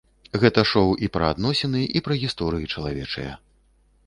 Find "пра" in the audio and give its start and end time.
1.17-1.29, 2.09-2.19